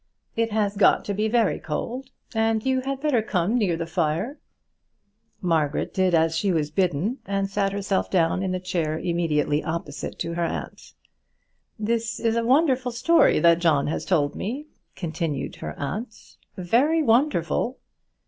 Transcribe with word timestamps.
"It 0.35 0.51
has 0.51 0.75
got 0.75 1.05
to 1.05 1.13
be 1.13 1.27
very 1.27 1.59
cold, 1.59 2.09
and 2.33 2.65
you 2.65 2.81
had 2.81 2.99
better 3.01 3.21
come 3.21 3.55
near 3.55 3.77
the 3.77 3.85
fire." 3.85 4.39
Margaret 5.41 5.93
did 5.93 6.15
as 6.15 6.35
she 6.35 6.51
was 6.51 6.71
bidden, 6.71 7.19
and 7.27 7.47
sat 7.47 7.71
herself 7.71 8.09
down 8.09 8.41
in 8.41 8.51
the 8.51 8.59
chair 8.59 8.97
immediately 8.97 9.63
opposite 9.63 10.17
to 10.17 10.33
her 10.33 10.43
aunt. 10.43 10.93
"This 11.77 12.19
is 12.19 12.35
a 12.35 12.43
wonderful 12.43 12.91
story 12.91 13.39
that 13.41 13.59
John 13.59 13.85
has 13.85 14.03
told 14.03 14.33
me," 14.35 14.65
continued 14.95 15.57
her 15.57 15.77
aunt 15.79 16.35
"very 16.57 17.03
wonderful." 17.03 17.77